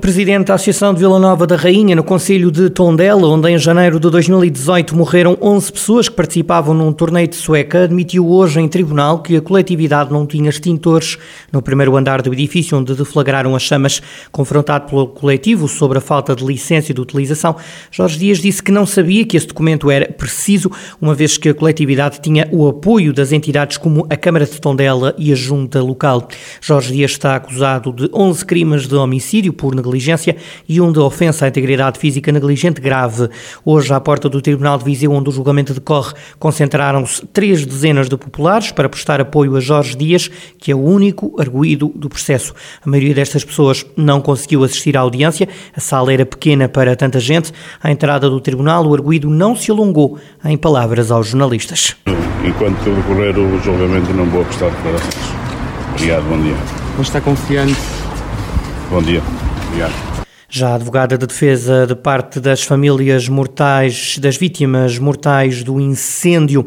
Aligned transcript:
Presidente 0.00 0.46
da 0.46 0.54
Associação 0.54 0.94
de 0.94 1.00
Vila 1.00 1.18
Nova 1.18 1.46
da 1.46 1.56
Rainha, 1.56 1.94
no 1.94 2.02
Conselho 2.02 2.50
de 2.50 2.70
Tondela, 2.70 3.28
onde 3.28 3.50
em 3.50 3.58
janeiro 3.58 4.00
de 4.00 4.08
2018 4.08 4.96
morreram 4.96 5.36
11 5.42 5.72
pessoas 5.72 6.08
que 6.08 6.14
participavam 6.14 6.72
num 6.74 6.90
torneio 6.90 7.28
de 7.28 7.36
sueca, 7.36 7.84
admitiu 7.84 8.26
hoje 8.26 8.58
em 8.60 8.66
tribunal 8.66 9.18
que 9.18 9.36
a 9.36 9.42
coletividade 9.42 10.10
não 10.10 10.26
tinha 10.26 10.48
extintores 10.48 11.18
no 11.52 11.60
primeiro 11.60 11.94
andar 11.98 12.22
do 12.22 12.32
edifício 12.32 12.78
onde 12.78 12.94
deflagraram 12.94 13.54
as 13.54 13.62
chamas. 13.62 14.00
Confrontado 14.32 14.88
pelo 14.88 15.06
coletivo 15.06 15.68
sobre 15.68 15.98
a 15.98 16.00
falta 16.00 16.34
de 16.34 16.46
licença 16.46 16.94
de 16.94 17.00
utilização, 17.00 17.54
Jorge 17.90 18.18
Dias 18.18 18.38
disse 18.38 18.62
que 18.62 18.72
não 18.72 18.86
sabia 18.86 19.26
que 19.26 19.36
esse 19.36 19.48
documento 19.48 19.90
era 19.90 20.10
preciso, 20.10 20.70
uma 20.98 21.14
vez 21.14 21.36
que 21.36 21.50
a 21.50 21.54
coletividade 21.54 22.22
tinha 22.22 22.48
o 22.50 22.66
apoio 22.66 23.12
das 23.12 23.32
entidades 23.32 23.76
como 23.76 24.06
a 24.08 24.16
Câmara 24.16 24.46
de 24.46 24.58
Tondela 24.58 25.14
e 25.18 25.30
a 25.30 25.36
Junta 25.36 25.82
Local. 25.82 26.26
Jorge 26.58 26.94
Dias 26.94 27.10
está 27.10 27.36
acusado 27.36 27.92
de 27.92 28.08
11 28.14 28.46
crimes 28.46 28.88
de 28.88 28.94
homicídio 28.94 29.52
por 29.52 29.74
negligência 29.74 29.89
e 30.68 30.80
um 30.80 30.92
de 30.92 30.98
ofensa 30.98 31.44
à 31.44 31.48
integridade 31.48 31.98
física 31.98 32.30
negligente 32.30 32.80
grave. 32.80 33.28
Hoje, 33.64 33.92
à 33.92 34.00
porta 34.00 34.28
do 34.28 34.40
Tribunal 34.40 34.78
de 34.78 34.84
Viseu, 34.84 35.12
onde 35.12 35.28
o 35.28 35.32
julgamento 35.32 35.74
decorre, 35.74 36.14
concentraram-se 36.38 37.26
três 37.26 37.64
dezenas 37.64 38.08
de 38.08 38.16
populares 38.16 38.72
para 38.72 38.88
prestar 38.88 39.20
apoio 39.20 39.56
a 39.56 39.60
Jorge 39.60 39.96
Dias, 39.96 40.30
que 40.58 40.70
é 40.70 40.74
o 40.74 40.82
único 40.82 41.40
arguído 41.40 41.92
do 41.94 42.08
processo. 42.08 42.54
A 42.84 42.88
maioria 42.88 43.14
destas 43.14 43.44
pessoas 43.44 43.84
não 43.96 44.20
conseguiu 44.20 44.64
assistir 44.64 44.96
à 44.96 45.00
audiência, 45.00 45.48
a 45.74 45.80
sala 45.80 46.12
era 46.12 46.26
pequena 46.26 46.68
para 46.68 46.94
tanta 46.96 47.18
gente. 47.20 47.52
À 47.82 47.90
entrada 47.90 48.28
do 48.28 48.40
tribunal, 48.40 48.86
o 48.86 48.94
arguído 48.94 49.28
não 49.28 49.56
se 49.56 49.70
alongou, 49.70 50.18
em 50.44 50.56
palavras 50.56 51.10
aos 51.10 51.28
jornalistas. 51.28 51.96
Enquanto 52.44 52.84
decorrer 52.84 53.38
o 53.38 53.58
julgamento, 53.60 54.12
não 54.14 54.26
vou 54.26 54.44
prestar 54.44 54.70
declarações. 54.70 55.14
Obrigado, 55.94 56.24
bom 56.28 56.40
dia. 56.40 56.56
Mas 56.96 57.06
está 57.06 57.20
confiante? 57.20 57.76
Bom 58.90 59.02
dia. 59.02 59.22
Obrigado. 59.70 59.92
Já 60.48 60.70
a 60.70 60.74
advogada 60.74 61.16
de 61.16 61.26
defesa 61.26 61.86
de 61.86 61.94
parte 61.94 62.40
das 62.40 62.64
famílias 62.64 63.28
mortais, 63.28 64.18
das 64.18 64.36
vítimas 64.36 64.98
mortais 64.98 65.62
do 65.62 65.80
incêndio, 65.80 66.66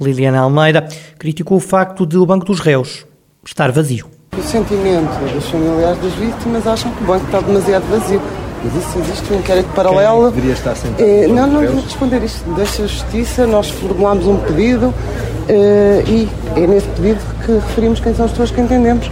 Liliana 0.00 0.38
Almeida, 0.38 0.86
criticou 1.18 1.56
o 1.56 1.60
facto 1.60 2.06
de 2.06 2.16
o 2.16 2.24
Banco 2.24 2.46
dos 2.46 2.60
Réus 2.60 3.04
estar 3.44 3.72
vazio. 3.72 4.06
O 4.38 4.42
sentimento 4.42 5.32
dos 5.32 5.48
familiares 5.48 5.98
das 6.00 6.12
vítimas 6.12 6.66
acham 6.66 6.92
que 6.92 7.02
o 7.02 7.06
banco 7.06 7.24
está 7.26 7.40
demasiado 7.40 7.84
vazio. 7.90 8.22
Mas 8.62 8.82
isso 8.82 8.98
existe 8.98 9.32
um 9.32 9.38
inquérito 9.38 9.68
paralelo. 9.74 10.22
Quem 10.22 10.30
deveria 10.30 10.52
estar 10.52 10.74
sentado? 10.74 11.02
É, 11.02 11.26
não, 11.26 11.46
não 11.46 11.66
vou 11.66 11.82
responder 11.82 12.22
isto. 12.22 12.48
Deixa 12.54 12.84
a 12.84 12.86
justiça, 12.86 13.46
nós 13.46 13.68
formulámos 13.68 14.26
um 14.26 14.38
pedido 14.38 14.94
é, 15.48 16.02
e 16.06 16.28
é 16.56 16.66
nesse 16.66 16.86
pedido 16.88 17.20
que 17.44 17.52
referimos 17.52 18.00
quem 18.00 18.14
são 18.14 18.24
as 18.24 18.30
pessoas 18.30 18.50
que 18.50 18.60
entendemos 18.60 19.10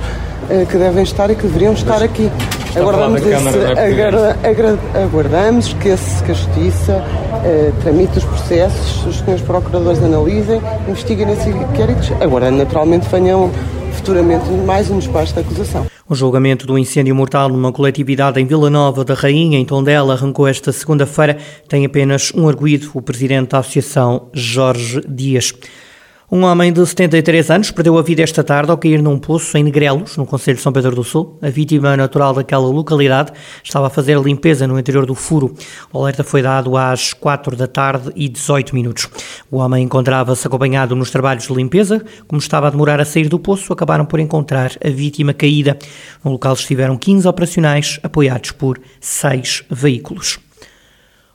é, 0.48 0.64
que 0.64 0.76
devem 0.78 1.02
estar 1.02 1.30
e 1.30 1.34
que 1.34 1.42
deveriam 1.42 1.74
estar 1.74 2.02
aqui. 2.02 2.30
Aguardamos, 2.76 3.20
esse, 3.20 3.34
aguarda, 3.34 4.38
aguarda, 4.42 4.78
aguardamos 4.94 5.72
que, 5.74 5.88
esse, 5.88 6.22
que 6.24 6.30
a 6.30 6.34
Justiça 6.34 7.04
eh, 7.44 7.72
tramite 7.82 8.18
os 8.18 8.24
processos, 8.24 9.06
os 9.06 9.18
senhores 9.18 9.42
procuradores 9.44 10.02
analisem, 10.02 10.60
investiguem 10.88 11.26
nesses 11.26 11.54
inquéritos, 11.54 12.10
aguardando 12.20 12.56
naturalmente 12.58 13.06
venham 13.08 13.50
futuramente 13.92 14.50
mais 14.66 14.90
um 14.90 14.98
despacho 14.98 15.34
da 15.34 15.42
acusação. 15.42 15.86
O 16.08 16.14
julgamento 16.14 16.66
do 16.66 16.76
incêndio 16.78 17.14
mortal 17.14 17.48
numa 17.48 17.72
coletividade 17.72 18.40
em 18.40 18.44
Vila 18.44 18.68
Nova 18.68 19.04
da 19.04 19.14
Rainha, 19.14 19.58
em 19.58 19.64
Tondela, 19.64 20.14
arrancou 20.14 20.46
esta 20.48 20.72
segunda-feira. 20.72 21.38
Tem 21.68 21.86
apenas 21.86 22.32
um 22.34 22.48
arguído, 22.48 22.90
o 22.94 23.02
presidente 23.02 23.50
da 23.50 23.58
associação, 23.58 24.28
Jorge 24.32 25.00
Dias. 25.08 25.52
Um 26.34 26.44
homem 26.44 26.72
de 26.72 26.80
73 26.86 27.50
anos 27.50 27.70
perdeu 27.70 27.98
a 27.98 28.02
vida 28.02 28.22
esta 28.22 28.42
tarde 28.42 28.70
ao 28.70 28.78
cair 28.78 29.02
num 29.02 29.18
poço 29.18 29.54
em 29.58 29.62
Negrelos, 29.62 30.16
no 30.16 30.24
Conselho 30.24 30.56
de 30.56 30.62
São 30.62 30.72
Pedro 30.72 30.94
do 30.96 31.04
Sul. 31.04 31.36
A 31.42 31.50
vítima 31.50 31.94
natural 31.94 32.32
daquela 32.32 32.66
localidade 32.66 33.32
estava 33.62 33.88
a 33.88 33.90
fazer 33.90 34.18
limpeza 34.18 34.66
no 34.66 34.78
interior 34.78 35.04
do 35.04 35.14
furo. 35.14 35.54
O 35.92 35.98
alerta 35.98 36.24
foi 36.24 36.40
dado 36.40 36.74
às 36.74 37.12
4 37.12 37.54
da 37.54 37.66
tarde 37.66 38.10
e 38.16 38.30
18 38.30 38.74
minutos. 38.74 39.10
O 39.50 39.58
homem 39.58 39.84
encontrava-se 39.84 40.46
acompanhado 40.46 40.96
nos 40.96 41.10
trabalhos 41.10 41.46
de 41.46 41.52
limpeza. 41.52 42.02
Como 42.26 42.40
estava 42.40 42.68
a 42.68 42.70
demorar 42.70 42.98
a 42.98 43.04
sair 43.04 43.28
do 43.28 43.38
poço, 43.38 43.70
acabaram 43.70 44.06
por 44.06 44.18
encontrar 44.18 44.72
a 44.82 44.88
vítima 44.88 45.34
caída. 45.34 45.76
No 46.24 46.30
local 46.30 46.54
estiveram 46.54 46.96
15 46.96 47.28
operacionais, 47.28 48.00
apoiados 48.02 48.52
por 48.52 48.80
seis 48.98 49.64
veículos. 49.70 50.38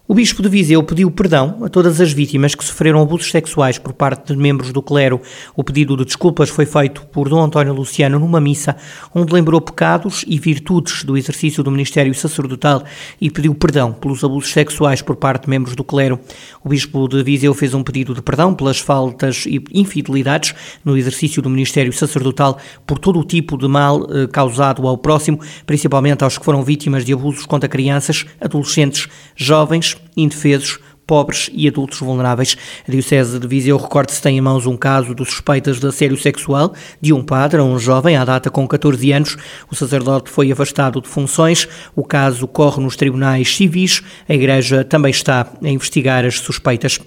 O 0.10 0.14
Bispo 0.14 0.42
de 0.42 0.48
Viseu 0.48 0.82
pediu 0.84 1.12
perdão 1.12 1.66
a 1.66 1.68
todas 1.68 2.00
as 2.00 2.14
vítimas 2.14 2.56
que 2.56 2.64
sofreram 2.64 3.02
abusos 3.02 3.30
sexuais 3.30 3.78
por 3.78 3.92
parte 3.92 4.32
de 4.34 4.40
membros 4.40 4.72
do 4.72 4.82
clero. 4.82 5.20
O 5.54 5.66
pedido 5.66 5.98
de 5.98 6.06
desculpas 6.06 6.48
foi 6.48 6.66
feito 6.66 7.06
por 7.08 7.28
Dom 7.28 7.44
António 7.44 7.74
Luciano 7.74 8.18
numa 8.18 8.40
missa, 8.40 8.78
onde 9.14 9.34
lembrou 9.34 9.60
pecados 9.60 10.24
e 10.26 10.40
virtudes 10.40 11.04
do 11.04 11.18
exercício 11.18 11.62
do 11.62 11.70
ministério 11.70 12.16
sacerdotal 12.16 12.86
e 13.20 13.30
pediu 13.30 13.54
perdão 13.54 13.92
pelos 13.92 14.24
abusos 14.24 14.50
sexuais 14.50 15.02
por 15.02 15.18
parte 15.18 15.44
de 15.44 15.50
membros 15.50 15.76
do 15.76 15.84
clero. 15.84 16.18
O 16.64 16.70
Bispo 16.70 17.06
de 17.10 17.22
Viseu 17.22 17.54
fez 17.54 17.74
um 17.74 17.84
pedido 17.84 18.14
de 18.14 18.22
perdão 18.22 18.56
pelas 18.56 18.80
faltas 18.80 19.44
e 19.46 19.62
infidelidades 19.74 20.56
no 20.86 20.96
exercício 20.96 21.42
do 21.42 21.50
ministério 21.50 21.92
sacerdotal 21.92 22.58
por 22.86 22.98
todo 22.98 23.20
o 23.20 23.26
tipo 23.26 23.58
de 23.58 23.68
mal 23.68 24.08
eh, 24.10 24.26
causado 24.28 24.88
ao 24.88 24.98
próximo, 24.98 25.42
principalmente 25.66 26.24
aos 26.24 26.38
que 26.38 26.46
foram 26.46 26.64
vítimas 26.64 27.04
de 27.04 27.12
abusos 27.12 27.46
contra 27.46 27.68
crianças, 27.68 28.26
adolescentes, 28.40 29.10
jovens 29.36 29.97
indefesos, 30.16 30.80
pobres 31.08 31.50
e 31.54 31.68
adultos 31.68 32.00
vulneráveis. 32.00 32.58
A 32.88 32.92
Diocese 32.92 33.40
de 33.40 33.48
Viseu 33.48 33.78
recorda-se 33.78 34.22
tem 34.22 34.38
em 34.38 34.42
mãos 34.42 34.66
um 34.66 34.76
caso 34.76 35.16
de 35.16 35.24
suspeitas 35.26 35.80
de 35.80 35.88
assédio 35.88 36.18
sexual 36.18 36.74
de 37.00 37.14
um 37.14 37.24
padre 37.24 37.62
a 37.62 37.64
um 37.64 37.80
jovem 37.80 38.18
à 38.18 38.26
data 38.26 38.52
com 38.52 38.68
14 38.68 39.12
anos. 39.14 39.38
O 39.72 39.76
sacerdote 39.76 40.30
foi 40.30 40.52
afastado 40.52 41.02
de 41.02 41.08
funções. 41.08 41.68
O 41.96 42.04
caso 42.04 42.46
corre 42.46 42.84
nos 42.84 42.98
tribunais 42.98 43.56
civis. 43.56 44.04
A 44.28 44.34
Igreja 44.34 44.84
também 44.84 45.12
está 45.12 45.48
a 45.64 45.70
investigar 45.70 46.26
as 46.26 46.40
suspeitas. 46.40 47.00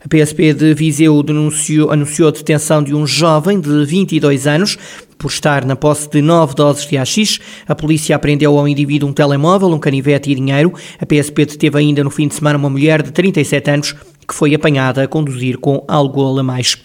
A 0.00 0.06
PSP 0.08 0.54
de 0.54 0.74
Viseu 0.74 1.20
denunciou, 1.24 1.90
anunciou 1.90 2.28
a 2.28 2.30
detenção 2.30 2.82
de 2.82 2.94
um 2.94 3.04
jovem 3.04 3.60
de 3.60 3.84
22 3.84 4.46
anos 4.46 4.78
por 5.18 5.28
estar 5.28 5.64
na 5.64 5.74
posse 5.74 6.08
de 6.08 6.22
nove 6.22 6.54
doses 6.54 6.86
de 6.86 6.96
AX. 6.96 7.40
A 7.66 7.74
polícia 7.74 8.14
apreendeu 8.14 8.56
ao 8.56 8.68
indivíduo 8.68 9.08
um 9.08 9.12
telemóvel, 9.12 9.68
um 9.70 9.78
canivete 9.78 10.30
e 10.30 10.36
dinheiro. 10.36 10.72
A 11.00 11.04
PSP 11.04 11.46
deteve 11.46 11.78
ainda 11.78 12.04
no 12.04 12.10
fim 12.10 12.28
de 12.28 12.36
semana 12.36 12.56
uma 12.56 12.70
mulher 12.70 13.02
de 13.02 13.10
37 13.10 13.70
anos 13.70 13.92
que 14.26 14.34
foi 14.34 14.54
apanhada 14.54 15.02
a 15.02 15.08
conduzir 15.08 15.58
com 15.58 15.84
algo 15.88 16.38
a 16.38 16.42
mais. 16.44 16.76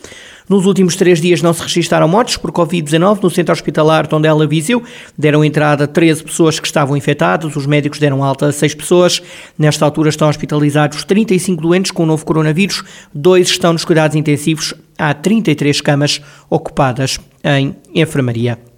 Nos 0.49 0.65
últimos 0.65 0.95
três 0.95 1.21
dias 1.21 1.41
não 1.41 1.53
se 1.53 1.61
registaram 1.61 2.07
mortes 2.07 2.37
por 2.37 2.51
Covid-19 2.51 3.23
no 3.23 3.29
centro 3.29 3.53
hospitalar 3.53 4.07
Tondela 4.07 4.45
Viseu. 4.45 4.83
Deram 5.17 5.43
entrada 5.43 5.87
13 5.87 6.23
pessoas 6.23 6.59
que 6.59 6.67
estavam 6.67 6.97
infectadas, 6.97 7.55
os 7.55 7.65
médicos 7.65 7.99
deram 7.99 8.23
alta 8.23 8.47
a 8.47 8.51
6 8.51 8.75
pessoas. 8.75 9.21
Nesta 9.57 9.85
altura 9.85 10.09
estão 10.09 10.27
hospitalizados 10.27 11.03
35 11.03 11.61
doentes 11.61 11.91
com 11.91 12.03
o 12.03 12.07
novo 12.07 12.25
coronavírus, 12.25 12.83
dois 13.13 13.47
estão 13.47 13.73
nos 13.73 13.85
cuidados 13.85 14.15
intensivos, 14.17 14.73
há 14.97 15.13
33 15.13 15.79
camas 15.81 16.21
ocupadas 16.49 17.19
em 17.43 17.75
enfermaria. 17.95 18.72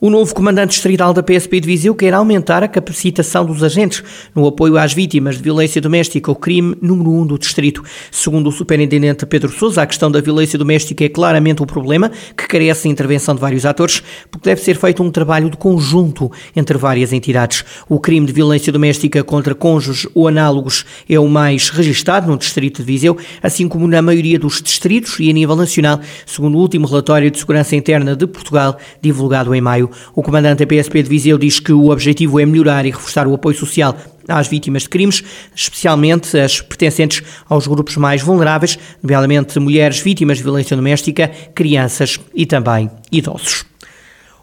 O 0.00 0.10
novo 0.10 0.34
comandante 0.34 0.70
distrital 0.70 1.14
da 1.14 1.22
PSP 1.22 1.60
de 1.60 1.68
Viseu 1.68 1.94
quer 1.94 2.12
aumentar 2.12 2.64
a 2.64 2.68
capacitação 2.68 3.46
dos 3.46 3.62
agentes 3.62 4.02
no 4.34 4.44
apoio 4.44 4.76
às 4.76 4.92
vítimas 4.92 5.36
de 5.36 5.42
violência 5.42 5.80
doméstica, 5.80 6.32
o 6.32 6.34
crime 6.34 6.76
número 6.82 7.12
um 7.12 7.24
do 7.24 7.38
distrito. 7.38 7.80
Segundo 8.10 8.48
o 8.48 8.52
superintendente 8.52 9.24
Pedro 9.24 9.52
Sousa, 9.52 9.82
a 9.82 9.86
questão 9.86 10.10
da 10.10 10.20
violência 10.20 10.58
doméstica 10.58 11.04
é 11.04 11.08
claramente 11.08 11.62
um 11.62 11.66
problema 11.66 12.10
que 12.36 12.48
carece 12.48 12.82
de 12.82 12.88
intervenção 12.88 13.36
de 13.36 13.40
vários 13.40 13.64
atores, 13.64 14.02
porque 14.32 14.48
deve 14.48 14.60
ser 14.62 14.76
feito 14.76 15.00
um 15.00 15.12
trabalho 15.12 15.48
de 15.48 15.56
conjunto 15.56 16.30
entre 16.56 16.76
várias 16.76 17.12
entidades. 17.12 17.64
O 17.88 18.00
crime 18.00 18.26
de 18.26 18.32
violência 18.32 18.72
doméstica 18.72 19.22
contra 19.22 19.54
cônjuges 19.54 20.08
ou 20.12 20.26
análogos 20.26 20.84
é 21.08 21.20
o 21.20 21.28
mais 21.28 21.68
registado 21.70 22.28
no 22.28 22.36
distrito 22.36 22.78
de 22.78 22.84
Viseu, 22.84 23.16
assim 23.40 23.68
como 23.68 23.86
na 23.86 24.02
maioria 24.02 24.40
dos 24.40 24.60
distritos 24.60 25.20
e 25.20 25.30
a 25.30 25.32
nível 25.32 25.54
nacional, 25.54 26.00
segundo 26.26 26.58
o 26.58 26.60
último 26.60 26.84
relatório 26.88 27.30
de 27.30 27.38
segurança 27.38 27.76
interna 27.76 28.16
de 28.16 28.26
Portugal, 28.26 28.76
divulgado 29.00 29.54
em 29.54 29.60
maio. 29.60 29.83
O 30.14 30.22
comandante 30.22 30.64
da 30.64 30.66
PSP 30.66 31.02
de 31.02 31.08
Viseu 31.08 31.38
diz 31.38 31.60
que 31.60 31.72
o 31.72 31.90
objetivo 31.90 32.40
é 32.40 32.46
melhorar 32.46 32.86
e 32.86 32.90
reforçar 32.90 33.26
o 33.26 33.34
apoio 33.34 33.56
social 33.56 33.96
às 34.28 34.48
vítimas 34.48 34.82
de 34.82 34.88
crimes, 34.88 35.22
especialmente 35.54 36.38
as 36.38 36.60
pertencentes 36.60 37.22
aos 37.48 37.66
grupos 37.66 37.96
mais 37.96 38.22
vulneráveis, 38.22 38.78
nomeadamente 39.02 39.58
mulheres 39.58 40.00
vítimas 40.00 40.38
de 40.38 40.44
violência 40.44 40.76
doméstica, 40.76 41.30
crianças 41.54 42.18
e 42.34 42.46
também 42.46 42.90
idosos. 43.12 43.73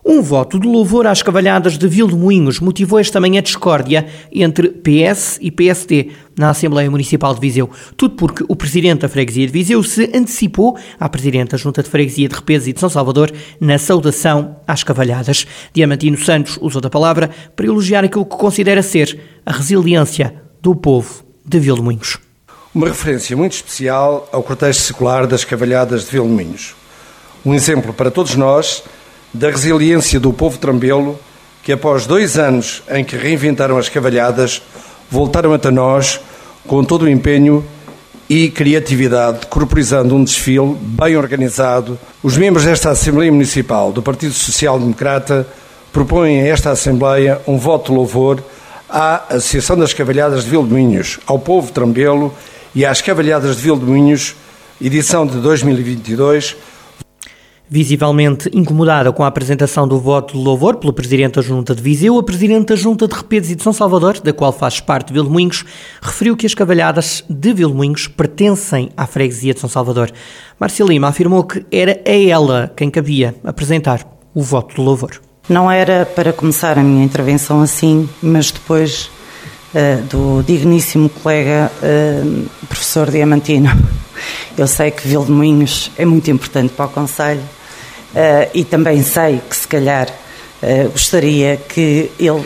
Um 0.04 0.22
voto 0.24 0.60
de 0.60 0.68
louvor 0.68 1.06
às 1.06 1.22
cavalhadas 1.22 1.78
de 1.78 1.88
Vilmoinhos 1.88 2.60
motivou 2.60 3.00
esta 3.00 3.20
manhã 3.20 3.40
discórdia 3.40 4.08
entre 4.34 4.70
PS 4.70 5.38
e 5.40 5.52
PSD 5.52 6.10
na 6.36 6.50
Assembleia 6.50 6.90
Municipal 6.90 7.36
de 7.36 7.40
Viseu. 7.40 7.70
Tudo 7.96 8.16
porque 8.16 8.44
o 8.48 8.56
presidente 8.56 9.02
da 9.02 9.10
Freguesia 9.10 9.46
de 9.46 9.54
Viseu 9.54 9.84
se 9.84 10.10
antecipou 10.12 10.76
à 11.00 11.08
presidente 11.08 11.52
da 11.52 11.58
Junta 11.58 11.84
de 11.84 11.90
Freguesia 11.90 12.28
de 12.28 12.34
Repeses 12.34 12.70
e 12.70 12.74
de 12.74 12.80
São 12.80 12.90
Salvador 12.90 13.32
na 13.60 13.78
saudação 13.78 14.56
às 14.68 14.84
cavalhadas. 14.84 15.46
Diamantino 15.72 16.18
Santos 16.18 16.58
usou 16.60 16.82
da 16.82 16.90
palavra 16.90 17.30
para 17.56 17.68
elogiar 17.68 18.04
aquilo 18.04 18.26
que 18.26 18.38
considera 18.38 18.82
ser 18.82 19.20
a 19.46 19.52
resiliência 19.52 20.34
do 20.64 20.76
povo 20.76 21.24
de 21.46 21.60
Vilmoinhos. 21.60 22.18
Uma 22.74 22.88
referência 22.88 23.38
muito 23.38 23.54
especial 23.54 24.28
ao 24.32 24.42
cortejo 24.42 24.80
secular 24.80 25.28
das 25.28 25.46
Cavalhadas 25.46 26.06
de 26.06 26.12
Vilminhos. 26.12 26.74
Um 27.46 27.54
exemplo 27.54 27.94
para 27.94 28.10
todos 28.10 28.36
nós 28.36 28.84
da 29.34 29.50
resiliência 29.50 30.20
do 30.20 30.34
povo 30.34 30.58
trambelo 30.58 31.20
que, 31.64 31.72
após 31.72 32.06
dois 32.06 32.38
anos 32.38 32.84
em 32.90 33.04
que 33.04 33.16
reinventaram 33.16 33.78
as 33.78 33.90
cavalhadas, 33.90 34.62
voltaram 35.10 35.54
até 35.54 35.70
nós 35.70 36.20
com 36.68 36.84
todo 36.84 37.04
o 37.04 37.10
empenho 37.10 37.66
e 38.30 38.50
criatividade, 38.50 39.48
corporizando 39.48 40.16
um 40.16 40.24
desfile 40.24 40.76
bem 40.80 41.18
organizado. 41.18 42.00
Os 42.24 42.38
membros 42.38 42.66
desta 42.66 42.90
Assembleia 42.90 43.32
Municipal 43.32 43.92
do 43.92 44.02
Partido 44.02 44.34
Social 44.34 44.80
Democrata 44.80 45.46
propõem 45.92 46.42
a 46.42 46.48
esta 46.48 46.72
Assembleia 46.72 47.42
um 47.46 47.58
voto 47.58 47.92
de 47.92 47.98
louvor 47.98 48.42
à 48.90 49.36
Associação 49.36 49.78
das 49.78 49.94
Cavalhadas 49.94 50.44
de 50.44 50.50
Vildominhos, 50.50 51.20
ao 51.26 51.40
povo 51.40 51.72
trambelo 51.72 52.34
e 52.74 52.86
às 52.86 53.02
Cavalhadas 53.02 53.58
de 53.58 53.64
Vildominhos, 53.64 54.36
edição 54.82 55.28
de 55.28 55.38
2022, 55.38 56.56
Visivelmente 57.74 58.50
incomodada 58.54 59.14
com 59.14 59.24
a 59.24 59.28
apresentação 59.28 59.88
do 59.88 59.98
voto 59.98 60.34
de 60.34 60.44
louvor 60.44 60.76
pelo 60.76 60.92
Presidente 60.92 61.36
da 61.36 61.42
Junta 61.42 61.74
de 61.74 61.82
Viseu, 61.82 62.20
a 62.20 62.22
Presidente 62.22 62.66
da 62.66 62.76
Junta 62.76 63.08
de 63.08 63.16
Repedes 63.16 63.50
e 63.50 63.56
de 63.56 63.64
São 63.64 63.72
Salvador, 63.72 64.20
da 64.20 64.34
qual 64.34 64.52
faz 64.52 64.82
parte 64.82 65.14
Vilmoinhos, 65.14 65.64
referiu 66.02 66.36
que 66.36 66.46
as 66.46 66.54
cavalhadas 66.54 67.24
de 67.30 67.54
Vilmoinhos 67.54 68.10
pertencem 68.10 68.90
à 68.98 69.08
freguesia 69.08 69.54
de 69.54 69.62
São 69.62 69.70
Salvador. 69.70 70.12
Márcia 70.60 70.84
Lima 70.84 71.08
afirmou 71.08 71.46
que 71.46 71.66
era 71.72 72.02
a 72.06 72.12
ela 72.12 72.70
quem 72.76 72.92
cabia 72.92 73.34
apresentar 73.42 74.06
o 74.36 74.44
voto 74.44 74.76
de 74.76 74.82
louvor. 74.82 75.22
Não 75.48 75.72
era 75.72 76.06
para 76.06 76.34
começar 76.34 76.78
a 76.78 76.84
minha 76.84 77.06
intervenção 77.06 77.62
assim, 77.62 78.10
mas 78.22 78.52
depois 78.52 79.10
uh, 79.74 80.02
do 80.10 80.44
digníssimo 80.44 81.08
colega 81.08 81.72
uh, 81.82 82.50
professor 82.68 83.10
Diamantino. 83.10 83.70
Eu 84.58 84.68
sei 84.68 84.92
que 84.92 85.08
Vilmoinhos 85.08 85.90
é 85.98 86.04
muito 86.04 86.30
importante 86.30 86.74
para 86.74 86.88
o 86.88 86.90
Conselho 86.90 87.61
e 88.54 88.64
também 88.64 89.04
sei 89.04 89.42
que, 89.50 89.56
se 89.56 89.68
calhar, 89.68 90.08
uh, 90.62 90.90
gostaria 90.90 91.58
que 91.58 92.12
ele, 92.20 92.40
uh, 92.40 92.46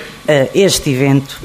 este 0.54 0.92
evento 0.92 1.40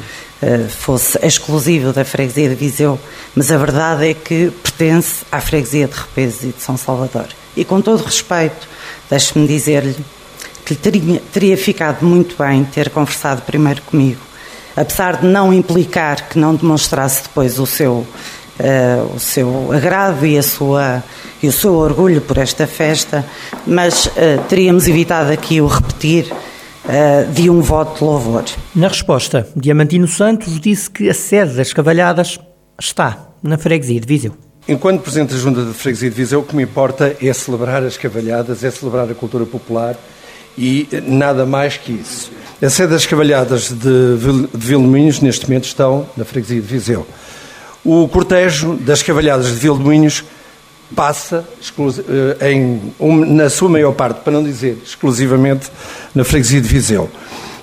fosse 0.71 1.19
exclusivo 1.23 1.93
da 1.93 2.03
freguesia 2.03 2.49
de 2.49 2.55
Viseu, 2.55 2.99
mas 3.37 3.53
a 3.53 3.59
verdade 3.59 4.09
é 4.09 4.15
que 4.15 4.51
pertence 4.63 5.17
à 5.31 5.39
freguesia 5.39 5.87
de 5.87 5.95
Repeses 5.95 6.45
e 6.45 6.47
de 6.47 6.63
São 6.63 6.79
Salvador. 6.79 7.27
E 7.55 7.63
com 7.63 7.83
todo 7.83 8.03
respeito, 8.03 8.67
deixe-me 9.11 9.47
dizer-lhe 9.47 9.97
que 10.65 10.75
teria, 10.75 11.21
teria 11.31 11.59
ficado 11.59 12.07
muito 12.07 12.37
bem 12.43 12.65
ter 12.65 12.89
conversado 12.89 13.43
primeiro 13.43 13.83
comigo, 13.83 14.21
apesar 14.75 15.19
de 15.19 15.27
não 15.27 15.53
implicar 15.53 16.29
que 16.29 16.39
não 16.39 16.55
demonstrasse 16.55 17.25
depois 17.25 17.59
o 17.59 17.67
seu 17.67 18.07
uh, 18.61 19.15
o 19.15 19.19
seu 19.19 19.73
agrado 19.73 20.25
e, 20.27 20.39
a 20.39 20.43
sua, 20.43 21.03
e 21.43 21.49
o 21.49 21.53
seu 21.53 21.75
orgulho 21.75 22.21
por 22.21 22.39
esta 22.39 22.67
festa, 22.67 23.25
mas 23.67 24.07
uh, 24.07 24.11
teríamos 24.49 24.87
evitado 24.87 25.33
aqui 25.33 25.61
o 25.61 25.67
repetir 25.67 26.31
uh, 26.31 27.33
de 27.33 27.49
um 27.49 27.61
voto 27.61 27.99
de 27.99 28.05
louvor. 28.05 28.45
Na 28.75 28.89
resposta, 28.89 29.49
Diamantino 29.57 30.07
Santos 30.07 30.61
disse 30.61 30.91
que 30.91 31.09
a 31.09 31.15
sede 31.15 31.55
das 31.55 31.73
Cavalhadas 31.73 32.39
está 32.79 33.29
na 33.43 33.57
freguesia 33.57 34.01
de 34.01 34.07
Viseu. 34.07 34.35
Enquanto 34.69 35.03
Presidente 35.03 35.35
da 35.35 35.41
Junta 35.41 35.65
de 35.65 35.73
Freguesia 35.73 36.11
de 36.11 36.17
Viseu, 36.17 36.41
o 36.41 36.43
que 36.43 36.55
me 36.55 36.63
importa 36.63 37.17
é 37.21 37.33
celebrar 37.33 37.83
as 37.83 37.97
cavalhadas, 37.97 38.63
é 38.63 38.71
celebrar 38.71 39.11
a 39.11 39.15
cultura 39.15 39.45
popular 39.47 39.97
e 40.57 40.87
nada 41.07 41.47
mais 41.47 41.77
que 41.77 41.93
isso. 41.93 42.31
A 42.63 42.69
sede 42.69 42.93
das 42.93 43.07
cavalhadas 43.07 43.73
de 43.73 44.17
Vilminhos, 44.53 45.21
neste 45.21 45.49
momento, 45.49 45.65
estão 45.65 46.07
na 46.17 46.25
Freguesia 46.25 46.61
de 46.61 46.67
Viseu. 46.67 47.07
O 47.85 48.09
cortejo 48.09 48.75
das 48.77 49.03
cavalhadas 49.03 49.47
de 49.47 49.55
Vildoinhos 49.55 50.25
passa 50.95 51.47
eh, 52.39 52.51
em, 52.51 52.93
na 53.27 53.49
sua 53.49 53.69
maior 53.69 53.93
parte, 53.93 54.21
para 54.21 54.33
não 54.33 54.43
dizer 54.43 54.79
exclusivamente, 54.85 55.69
na 56.15 56.25
freguesia 56.25 56.61
de 56.61 56.69
Viseu. 56.69 57.09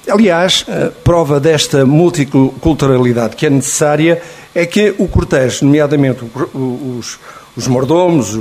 Aliás, 0.09 0.65
prova 1.03 1.37
desta 1.37 1.85
multiculturalidade 1.85 3.35
que 3.35 3.45
é 3.45 3.49
necessária 3.49 4.21
é 4.55 4.65
que 4.65 4.95
o 4.97 5.07
cortejo, 5.07 5.65
nomeadamente 5.65 6.23
os, 6.53 7.19
os 7.57 7.67
mordomos 7.67 8.39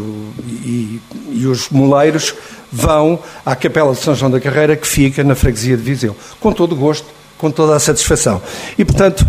e, 0.65 1.01
e, 1.33 1.47
os 1.47 1.69
moleiros, 1.69 2.35
vão 2.71 3.19
à 3.45 3.57
Capela 3.57 3.93
de 3.93 4.01
São 4.01 4.15
João 4.15 4.31
da 4.31 4.41
Carreira, 4.41 4.77
que 4.77 4.87
fica 4.87 5.25
na 5.25 5.35
freguesia 5.35 5.77
de 5.77 5.83
Viseu, 5.83 6.17
com 6.39 6.53
todo 6.53 6.73
o 6.73 6.77
gosto 6.77 7.07
com 7.39 7.51
toda 7.51 7.77
a 7.77 7.79
satisfação. 7.79 8.41
E, 8.79 8.85
portanto, 8.85 9.27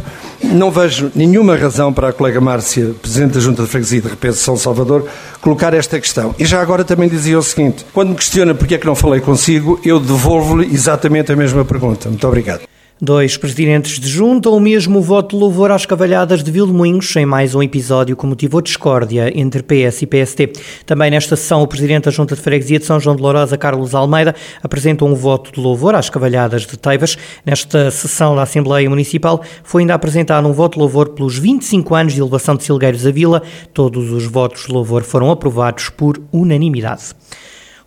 não 0.48 0.72
vejo 0.72 1.12
nenhuma 1.16 1.56
razão 1.56 1.92
para 1.94 2.10
a 2.10 2.14
colega 2.14 2.40
Márcia, 2.40 2.94
Presidente 3.02 3.34
da 3.34 3.40
Junta 3.40 3.64
de 3.64 3.70
Freguesia 3.70 4.02
de 4.02 4.08
Repente 4.08 4.34
de 4.34 4.40
São 4.40 4.58
Salvador, 4.58 5.08
colocar 5.42 5.74
esta 5.74 6.00
questão. 6.00 6.34
E 6.40 6.46
já 6.46 6.62
agora 6.62 6.84
também 6.84 7.10
dizia 7.10 7.38
o 7.38 7.44
seguinte: 7.44 7.86
quando 7.94 8.10
me 8.10 8.16
questiona 8.16 8.54
porque 8.54 8.76
é 8.76 8.78
que 8.78 8.86
não 8.86 8.96
falei 8.96 9.22
consigo, 9.22 9.80
eu 9.84 10.00
devolvo-lhe 10.00 10.74
exatamente 10.74 11.32
a 11.32 11.36
mesma 11.36 11.64
pergunta. 11.66 12.10
Muito 12.10 12.28
obrigado. 12.28 12.76
Dois 13.00 13.38
presidentes 13.38 14.00
de 14.00 14.08
junta, 14.08 14.50
o 14.50 14.60
mesmo 14.60 15.00
voto 15.04 15.36
de 15.36 15.40
louvor 15.40 15.70
às 15.70 15.86
cavalhadas 15.86 16.44
de 16.44 16.50
Vilmoinhos, 16.50 17.16
em 17.16 17.28
mais 17.28 17.54
um 17.54 17.62
episódio 17.62 18.18
que 18.18 18.26
motivou 18.26 18.60
discórdia 18.60 19.32
entre 19.40 19.62
PS 19.62 20.02
e 20.02 20.08
PST. 20.08 20.52
Também 20.84 21.12
nesta 21.12 21.36
sessão, 21.36 21.62
o 21.62 21.68
presidente 21.68 22.06
da 22.06 22.12
Junta 22.12 22.36
de 22.36 22.42
Freguesia 22.42 22.80
de 22.80 22.86
São 22.86 23.00
João 23.00 23.16
de 23.16 23.22
Lourosa, 23.22 23.56
Carlos 23.56 23.94
Almeida, 23.94 24.34
apresentou 24.64 25.08
um 25.08 25.14
voto 25.14 25.52
de 25.52 25.62
louvor 25.62 25.94
às 25.94 26.10
cavalhadas 26.10 26.66
de 26.66 26.76
Teivas. 26.76 27.20
Nesta 27.46 27.92
sessão 27.92 28.36
da 28.36 28.42
Assembleia 28.42 28.90
Municipal, 28.90 29.44
foi 29.64 29.84
ainda 29.84 29.94
apresentado 29.94 30.48
um 30.48 30.54
voto 30.54 30.74
de 30.74 30.80
louvor 30.80 31.10
pelos 31.10 31.38
25 31.38 31.94
anos 31.94 32.14
de 32.14 32.20
elevação 32.20 32.56
de 32.56 32.64
Silgueiros 32.64 33.06
à 33.06 33.12
Vila. 33.12 33.44
Todos 33.76 34.12
os 34.12 34.26
votos 34.26 34.66
de 34.66 34.74
louvor 34.74 35.04
foram 35.04 35.30
aprovados 35.30 35.92
por 35.92 36.20
unanimidade. 36.32 37.14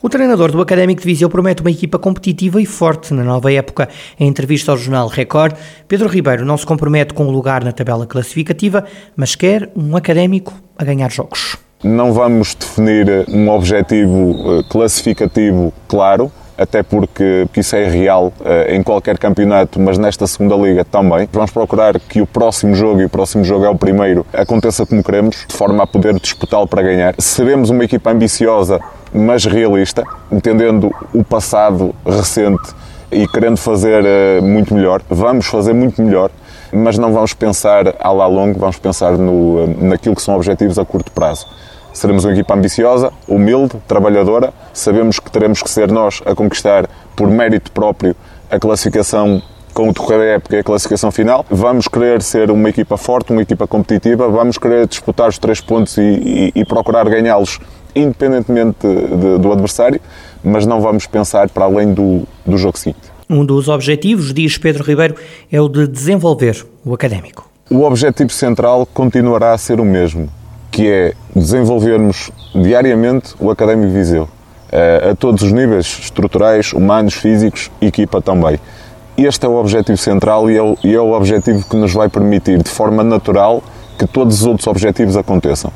O 0.02 0.08
treinador 0.08 0.50
do 0.50 0.62
Académico 0.62 1.02
de 1.02 1.06
Viseu 1.06 1.28
promete 1.28 1.60
uma 1.60 1.70
equipa 1.70 1.98
competitiva 1.98 2.58
e 2.58 2.64
forte 2.64 3.12
na 3.12 3.22
nova 3.22 3.52
época. 3.52 3.86
Em 4.18 4.26
entrevista 4.26 4.72
ao 4.72 4.78
jornal 4.78 5.08
Record, 5.08 5.54
Pedro 5.86 6.08
Ribeiro 6.08 6.42
não 6.42 6.56
se 6.56 6.64
compromete 6.64 7.12
com 7.12 7.24
o 7.24 7.28
um 7.28 7.30
lugar 7.30 7.62
na 7.62 7.70
tabela 7.70 8.06
classificativa, 8.06 8.82
mas 9.14 9.34
quer 9.34 9.70
um 9.76 9.94
académico 9.94 10.54
a 10.78 10.84
ganhar 10.84 11.10
jogos. 11.10 11.58
Não 11.84 12.14
vamos 12.14 12.54
definir 12.54 13.26
um 13.28 13.50
objetivo 13.50 14.60
eh, 14.60 14.62
classificativo 14.70 15.70
claro, 15.86 16.32
até 16.56 16.82
porque 16.82 17.46
isso 17.54 17.74
é 17.74 17.88
real 17.88 18.32
uh, 18.40 18.70
em 18.70 18.82
qualquer 18.82 19.16
campeonato, 19.16 19.80
mas 19.80 19.96
nesta 19.96 20.26
segunda 20.26 20.54
liga 20.56 20.84
também. 20.84 21.26
Vamos 21.32 21.50
procurar 21.50 21.98
que 21.98 22.20
o 22.20 22.26
próximo 22.26 22.74
jogo, 22.74 23.00
e 23.00 23.06
o 23.06 23.08
próximo 23.08 23.42
jogo 23.42 23.64
é 23.64 23.68
o 23.70 23.74
primeiro, 23.74 24.26
aconteça 24.30 24.84
como 24.84 25.02
queremos, 25.02 25.46
de 25.48 25.54
forma 25.54 25.82
a 25.82 25.86
poder 25.86 26.20
disputá-lo 26.20 26.68
para 26.68 26.82
ganhar. 26.82 27.14
Seremos 27.18 27.70
uma 27.70 27.82
equipa 27.82 28.10
ambiciosa, 28.10 28.78
mas 29.12 29.44
realista, 29.44 30.04
entendendo 30.30 30.90
o 31.12 31.24
passado 31.24 31.94
recente 32.06 32.74
e 33.10 33.26
querendo 33.26 33.56
fazer 33.56 34.04
uh, 34.04 34.42
muito 34.42 34.74
melhor. 34.74 35.02
Vamos 35.08 35.46
fazer 35.46 35.72
muito 35.72 36.00
melhor, 36.00 36.30
mas 36.72 36.96
não 36.96 37.12
vamos 37.12 37.34
pensar 37.34 37.94
a 37.98 38.12
lá 38.12 38.26
longo, 38.26 38.58
vamos 38.58 38.78
pensar 38.78 39.12
no, 39.18 39.64
uh, 39.64 39.84
naquilo 39.84 40.14
que 40.14 40.22
são 40.22 40.36
objetivos 40.36 40.78
a 40.78 40.84
curto 40.84 41.10
prazo. 41.10 41.46
Seremos 41.92 42.24
uma 42.24 42.32
equipa 42.32 42.54
ambiciosa, 42.54 43.12
humilde, 43.26 43.74
trabalhadora. 43.88 44.52
Sabemos 44.72 45.18
que 45.18 45.30
teremos 45.30 45.60
que 45.60 45.68
ser 45.68 45.90
nós 45.90 46.22
a 46.24 46.34
conquistar, 46.36 46.88
por 47.16 47.28
mérito 47.28 47.72
próprio, 47.72 48.14
a 48.48 48.60
classificação 48.60 49.42
com 49.74 49.88
o 49.88 49.92
decorrer 49.92 50.18
da 50.18 50.24
época 50.24 50.56
e 50.56 50.58
a 50.60 50.64
classificação 50.64 51.10
final. 51.10 51.44
Vamos 51.50 51.88
querer 51.88 52.22
ser 52.22 52.50
uma 52.50 52.68
equipa 52.68 52.96
forte, 52.96 53.32
uma 53.32 53.42
equipa 53.42 53.66
competitiva, 53.66 54.28
vamos 54.28 54.56
querer 54.56 54.86
disputar 54.86 55.28
os 55.28 55.38
três 55.38 55.60
pontos 55.60 55.96
e, 55.96 56.02
e, 56.02 56.52
e 56.54 56.64
procurar 56.64 57.08
ganhá-los 57.08 57.58
independentemente 57.94 58.86
de, 58.86 59.38
do 59.38 59.52
adversário, 59.52 60.00
mas 60.42 60.66
não 60.66 60.80
vamos 60.80 61.06
pensar 61.06 61.48
para 61.48 61.64
além 61.64 61.92
do, 61.92 62.22
do 62.46 62.56
jogo 62.56 62.78
seguinte. 62.78 63.10
Um 63.28 63.44
dos 63.44 63.68
objetivos, 63.68 64.34
diz 64.34 64.58
Pedro 64.58 64.82
Ribeiro, 64.82 65.14
é 65.50 65.60
o 65.60 65.68
de 65.68 65.86
desenvolver 65.86 66.66
o 66.84 66.92
académico. 66.92 67.48
O 67.70 67.82
objetivo 67.82 68.30
central 68.30 68.84
continuará 68.92 69.52
a 69.52 69.58
ser 69.58 69.78
o 69.78 69.84
mesmo, 69.84 70.28
que 70.70 70.88
é 70.88 71.14
desenvolvermos 71.34 72.30
diariamente 72.52 73.34
o 73.38 73.50
Académico 73.50 73.92
Viseu, 73.92 74.28
a 75.08 75.14
todos 75.14 75.42
os 75.42 75.52
níveis 75.52 75.86
estruturais, 76.02 76.72
humanos, 76.72 77.14
físicos, 77.14 77.70
equipa 77.80 78.20
também. 78.20 78.58
Este 79.16 79.46
é 79.46 79.48
o 79.48 79.54
objetivo 79.54 79.98
central 79.98 80.50
e 80.50 80.56
é 80.56 80.62
o, 80.62 80.76
e 80.82 80.94
é 80.94 81.00
o 81.00 81.12
objetivo 81.12 81.64
que 81.68 81.76
nos 81.76 81.92
vai 81.92 82.08
permitir, 82.08 82.62
de 82.62 82.70
forma 82.70 83.04
natural, 83.04 83.62
que 83.98 84.06
todos 84.06 84.40
os 84.40 84.46
outros 84.46 84.66
objetivos 84.66 85.16
aconteçam. 85.16 85.70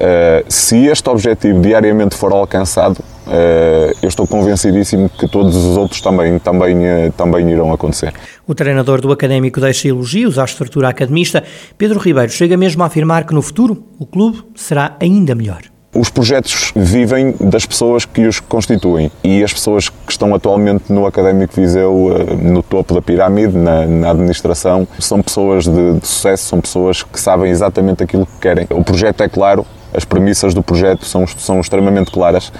Uh, 0.00 0.42
se 0.48 0.86
este 0.86 1.10
objetivo 1.10 1.60
diariamente 1.60 2.16
for 2.16 2.32
alcançado, 2.32 3.00
uh, 3.26 3.94
eu 4.00 4.08
estou 4.08 4.26
convencidíssimo 4.26 5.10
que 5.10 5.28
todos 5.28 5.54
os 5.54 5.76
outros 5.76 6.00
também, 6.00 6.38
também, 6.38 6.76
uh, 6.78 7.12
também 7.14 7.50
irão 7.50 7.70
acontecer. 7.70 8.14
O 8.46 8.54
treinador 8.54 9.02
do 9.02 9.12
Académico 9.12 9.60
deixa 9.60 9.88
elogios 9.88 10.38
à 10.38 10.44
estrutura 10.44 10.88
academista. 10.88 11.44
Pedro 11.76 11.98
Ribeiro 11.98 12.32
chega 12.32 12.56
mesmo 12.56 12.82
a 12.82 12.86
afirmar 12.86 13.24
que 13.24 13.34
no 13.34 13.42
futuro 13.42 13.84
o 13.98 14.06
clube 14.06 14.42
será 14.54 14.96
ainda 14.98 15.34
melhor. 15.34 15.60
Os 15.92 16.08
projetos 16.08 16.72
vivem 16.74 17.34
das 17.40 17.66
pessoas 17.66 18.04
que 18.04 18.24
os 18.24 18.38
constituem 18.38 19.10
e 19.24 19.42
as 19.42 19.52
pessoas 19.52 19.88
que 19.88 20.12
estão 20.12 20.32
atualmente 20.32 20.84
no 20.88 21.04
Académico 21.04 21.52
Viseu, 21.54 22.12
eh, 22.16 22.34
no 22.36 22.62
topo 22.62 22.94
da 22.94 23.02
pirâmide, 23.02 23.56
na, 23.56 23.84
na 23.86 24.10
administração, 24.10 24.86
são 25.00 25.20
pessoas 25.20 25.64
de, 25.64 25.94
de 25.98 26.06
sucesso, 26.06 26.44
são 26.44 26.60
pessoas 26.60 27.02
que 27.02 27.18
sabem 27.18 27.50
exatamente 27.50 28.04
aquilo 28.04 28.24
que 28.24 28.38
querem. 28.40 28.68
O 28.70 28.84
projeto 28.84 29.20
é 29.24 29.28
claro, 29.28 29.66
as 29.94 30.04
premissas 30.04 30.54
do 30.54 30.62
projeto 30.62 31.04
são, 31.04 31.26
são 31.26 31.60
extremamente 31.60 32.10
claras, 32.10 32.48
uh, 32.48 32.52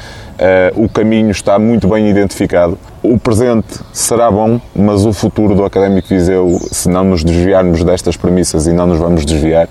o 0.74 0.88
caminho 0.88 1.30
está 1.30 1.58
muito 1.58 1.88
bem 1.88 2.08
identificado. 2.08 2.78
O 3.02 3.18
presente 3.18 3.80
será 3.92 4.30
bom, 4.30 4.60
mas 4.74 5.04
o 5.06 5.12
futuro 5.12 5.54
do 5.54 5.64
Académico 5.64 6.08
Viseu, 6.08 6.58
se 6.70 6.88
não 6.88 7.04
nos 7.04 7.24
desviarmos 7.24 7.82
destas 7.82 8.16
premissas 8.16 8.66
e 8.66 8.72
não 8.72 8.86
nos 8.86 8.98
vamos 8.98 9.24
desviar, 9.24 9.68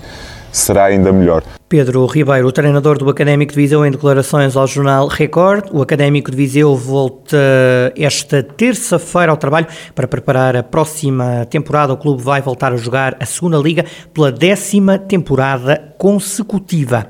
será 0.52 0.86
ainda 0.86 1.12
melhor. 1.12 1.42
Pedro 1.68 2.04
Ribeiro, 2.06 2.48
o 2.48 2.52
treinador 2.52 2.98
do 2.98 3.08
Académico 3.08 3.52
de 3.52 3.56
Viseu, 3.60 3.86
em 3.86 3.92
declarações 3.92 4.56
ao 4.56 4.66
jornal 4.66 5.06
Record. 5.06 5.66
O 5.70 5.80
Académico 5.80 6.28
de 6.28 6.36
Viseu 6.36 6.74
volta 6.74 7.36
esta 7.96 8.42
terça-feira 8.42 9.30
ao 9.30 9.36
trabalho 9.36 9.68
para 9.94 10.08
preparar 10.08 10.56
a 10.56 10.64
próxima 10.64 11.46
temporada. 11.48 11.92
O 11.92 11.96
clube 11.96 12.20
vai 12.20 12.42
voltar 12.42 12.72
a 12.72 12.76
jogar 12.76 13.16
a 13.20 13.24
segunda 13.24 13.56
Liga 13.58 13.84
pela 14.12 14.32
décima 14.32 14.98
temporada 14.98 15.94
consecutiva. 15.96 17.06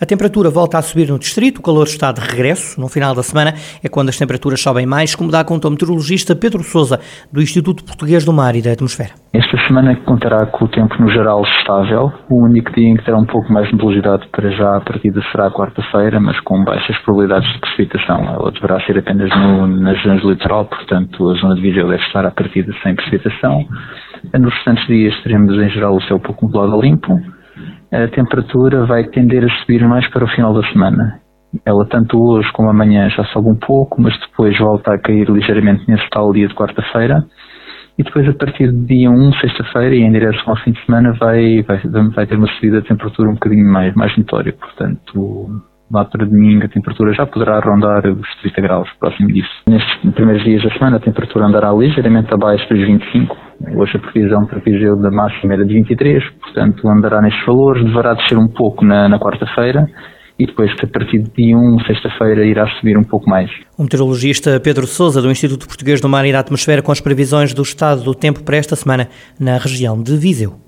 A 0.00 0.04
temperatura 0.04 0.50
volta 0.50 0.76
a 0.76 0.82
subir 0.82 1.08
no 1.08 1.18
distrito, 1.20 1.58
o 1.58 1.62
calor 1.62 1.84
está 1.84 2.10
de 2.10 2.20
regresso. 2.20 2.80
No 2.80 2.88
final 2.88 3.14
da 3.14 3.22
semana 3.22 3.54
é 3.82 3.88
quando 3.88 4.08
as 4.08 4.18
temperaturas 4.18 4.60
sobem 4.60 4.84
mais, 4.84 5.14
como 5.14 5.30
dá 5.30 5.44
conta 5.44 5.68
o 5.68 5.70
meteorologista 5.70 6.34
Pedro 6.34 6.64
Sousa, 6.64 6.98
do 7.32 7.40
Instituto 7.40 7.84
Português 7.84 8.24
do 8.24 8.32
Mar 8.32 8.56
e 8.56 8.62
da 8.62 8.72
Atmosfera. 8.72 9.10
Esta 9.32 9.56
semana 9.68 9.94
contará 10.04 10.46
com 10.46 10.64
o 10.64 10.68
tempo 10.68 11.00
no 11.00 11.08
geral 11.10 11.42
estável. 11.44 12.12
O 12.28 12.42
único 12.42 12.72
dia 12.72 12.88
em 12.88 12.96
que 12.96 13.04
terá 13.04 13.16
um 13.16 13.24
pouco 13.24 13.52
mais 13.52 13.68
de 13.68 13.74
nebulosidade 13.74 14.26
para 14.32 14.50
já 14.50 14.76
a 14.76 14.80
partida 14.80 15.22
será 15.30 15.48
quarta-feira, 15.52 16.18
mas 16.18 16.40
com 16.40 16.64
baixas 16.64 16.98
probabilidades 16.98 17.52
de 17.52 17.60
precipitação. 17.60 18.24
Ela 18.24 18.50
deverá 18.50 18.80
ser 18.86 18.98
apenas 18.98 19.30
no, 19.30 19.68
nas 19.68 20.02
zonas 20.02 20.22
do 20.22 20.30
litoral, 20.30 20.64
portanto 20.64 21.30
a 21.30 21.34
zona 21.34 21.54
de 21.54 21.60
Viseu 21.60 21.88
deve 21.88 22.02
estar 22.02 22.26
à 22.26 22.32
partida 22.32 22.72
sem 22.82 22.96
precipitação. 22.96 23.64
Nos 24.36 24.52
restantes 24.54 24.86
dias 24.88 25.14
teremos 25.22 25.54
em 25.54 25.70
geral 25.70 25.94
o 25.94 26.02
céu 26.02 26.18
pouco 26.18 26.46
nublado 26.46 26.80
limpo 26.80 27.20
a 27.94 28.08
temperatura 28.08 28.84
vai 28.86 29.04
tender 29.04 29.44
a 29.44 29.48
subir 29.60 29.86
mais 29.86 30.08
para 30.08 30.24
o 30.24 30.28
final 30.28 30.52
da 30.52 30.66
semana. 30.72 31.20
Ela 31.64 31.86
tanto 31.86 32.20
hoje 32.20 32.50
como 32.52 32.68
amanhã 32.68 33.08
já 33.10 33.24
sobe 33.26 33.48
um 33.48 33.54
pouco, 33.54 34.02
mas 34.02 34.18
depois 34.18 34.58
volta 34.58 34.92
a 34.92 34.98
cair 34.98 35.30
ligeiramente 35.30 35.88
nesse 35.88 36.08
tal 36.10 36.32
dia 36.32 36.48
de 36.48 36.54
quarta-feira. 36.54 37.24
E 37.96 38.02
depois, 38.02 38.28
a 38.28 38.32
partir 38.32 38.72
do 38.72 38.84
dia 38.84 39.08
1, 39.08 39.32
sexta-feira, 39.34 39.94
e 39.94 40.00
em 40.02 40.10
direção 40.10 40.48
ao 40.48 40.56
fim 40.56 40.72
de 40.72 40.84
semana, 40.84 41.12
vai, 41.12 41.62
vai, 41.62 41.78
vai 42.12 42.26
ter 42.26 42.34
uma 42.34 42.48
subida 42.48 42.82
de 42.82 42.88
temperatura 42.88 43.30
um 43.30 43.34
bocadinho 43.34 43.70
mais, 43.70 43.94
mais 43.94 44.16
notória. 44.16 44.52
Portanto, 44.52 45.62
para 46.02 46.24
domingo 46.24 46.64
a 46.64 46.68
temperatura 46.68 47.12
já 47.12 47.26
poderá 47.26 47.60
rondar 47.60 48.06
os 48.06 48.28
30 48.40 48.60
graus, 48.62 48.88
próximo 48.98 49.28
disso. 49.28 49.50
Nestes 49.68 50.12
primeiros 50.14 50.42
dias 50.42 50.62
da 50.62 50.70
semana 50.70 50.96
a 50.96 51.00
temperatura 51.00 51.46
andará 51.46 51.70
ligeiramente 51.72 52.32
abaixo 52.32 52.66
dos 52.68 52.80
25, 52.80 53.36
Hoje 53.76 53.96
a 53.96 53.98
previsão 53.98 54.46
para 54.46 54.58
Viseu 54.60 54.96
da 54.96 55.10
máxima 55.10 55.54
era 55.54 55.64
de 55.64 55.74
23, 55.74 56.22
portanto 56.40 56.88
andará 56.88 57.20
nestes 57.22 57.44
valores, 57.46 57.84
deverá 57.84 58.14
descer 58.14 58.36
um 58.36 58.48
pouco 58.48 58.84
na, 58.84 59.08
na 59.08 59.18
quarta-feira 59.18 59.86
e 60.38 60.46
depois 60.46 60.70
a 60.82 60.86
partir 60.86 61.22
de 61.22 61.30
dia 61.30 61.56
1, 61.56 61.80
sexta-feira, 61.86 62.44
irá 62.44 62.66
subir 62.78 62.98
um 62.98 63.04
pouco 63.04 63.30
mais. 63.30 63.50
O 63.78 63.82
meteorologista 63.82 64.58
Pedro 64.58 64.86
Sousa, 64.86 65.22
do 65.22 65.30
Instituto 65.30 65.66
Português 65.66 66.00
do 66.00 66.08
Mar 66.08 66.26
e 66.26 66.32
da 66.32 66.40
Atmosfera, 66.40 66.82
com 66.82 66.90
as 66.90 67.00
previsões 67.00 67.54
do 67.54 67.62
estado 67.62 68.02
do 68.02 68.14
tempo 68.14 68.42
para 68.42 68.56
esta 68.56 68.74
semana 68.74 69.08
na 69.38 69.56
região 69.56 70.02
de 70.02 70.16
Viseu. 70.16 70.63